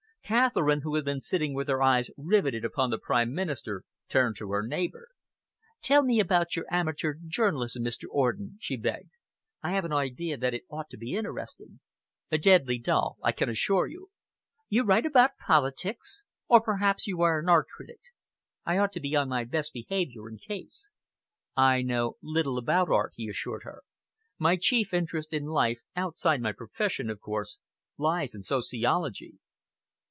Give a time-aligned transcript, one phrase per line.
[0.23, 4.49] Catherine, who had been sitting with her eyes riveted upon the Prime Minister, turned to
[4.51, 5.09] her neighbour.
[5.81, 8.05] "Tell me about your amateur journalism, Mr.
[8.09, 9.17] Orden?" she begged.
[9.61, 11.81] "I have an idea that it ought to be interesting."
[12.31, 14.09] "Deadly dull, I can assure you."
[14.69, 16.23] "You write about politics?
[16.47, 17.99] Or perhaps you are an art critic?
[18.65, 20.89] I ought to be on my best behaviour, in case."
[21.57, 23.83] "I know little about art," he assured her.
[24.39, 27.57] "My chief interest in life outside my profession, of course
[27.97, 29.35] lies in sociology."